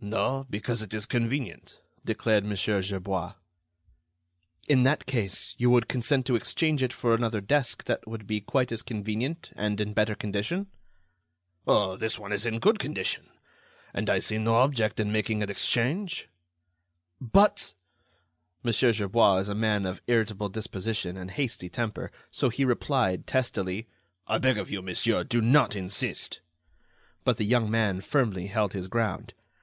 [0.00, 2.56] "No; because it is convenient," declared Mon.
[2.56, 3.34] Gerbois.
[4.66, 8.40] "In that case, you would consent to exchange it for another desk that would be
[8.40, 10.68] quite as convenient and in better condition?"
[11.66, 11.94] "Oh!
[11.98, 13.28] this one is in good condition,
[13.92, 16.26] and I see no object in making an exchange."
[17.20, 17.74] "But——"
[18.64, 18.72] Mon.
[18.72, 22.10] Gerbois is a man of irritable disposition and hasty temper.
[22.30, 23.88] So he replied, testily:
[24.26, 26.40] "I beg of you, monsieur, do not insist."
[27.24, 29.34] But the young man firmly held his ground.